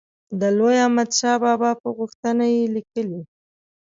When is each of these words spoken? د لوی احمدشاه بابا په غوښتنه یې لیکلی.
د 0.39 0.41
لوی 0.57 0.75
احمدشاه 0.85 1.37
بابا 1.43 1.71
په 1.81 1.87
غوښتنه 1.97 2.45
یې 2.53 2.61
لیکلی. 2.75 3.21